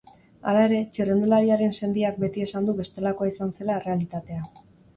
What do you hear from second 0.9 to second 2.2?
txirrindulariaren sendiak